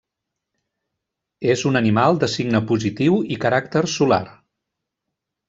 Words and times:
És 1.53 1.63
un 1.71 1.77
animal 1.81 2.17
de 2.23 2.31
signe 2.37 2.63
positiu 2.73 3.21
i 3.37 3.39
caràcter 3.45 3.85
solar. 3.99 4.21